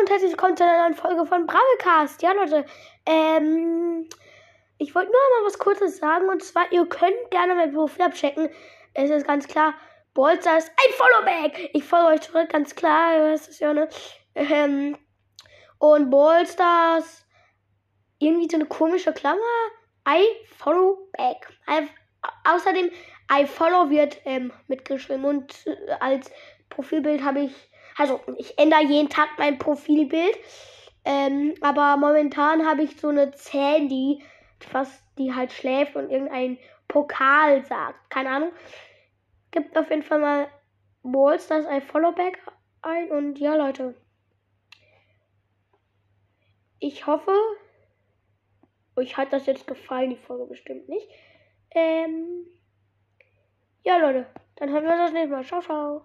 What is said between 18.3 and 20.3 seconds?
so eine komische Klammer. I